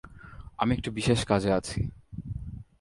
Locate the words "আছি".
1.53-1.79